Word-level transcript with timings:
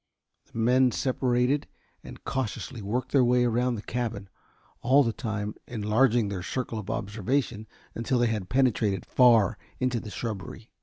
The 0.51 0.57
men 0.57 0.89
separated 0.91 1.67
and 2.03 2.23
cautiously 2.23 2.81
worked 2.81 3.11
their 3.11 3.23
way 3.23 3.43
around 3.45 3.75
the 3.75 3.83
cabin, 3.83 4.29
all 4.81 5.03
the 5.03 5.13
time 5.13 5.53
enlarging 5.67 6.29
their 6.29 6.41
circle 6.41 6.79
of 6.79 6.89
observation, 6.89 7.67
until 7.93 8.17
they 8.17 8.25
had 8.25 8.49
penetrated 8.49 9.05
far 9.05 9.59
into 9.79 9.99
the 9.99 10.09
shrubbery. 10.09 10.71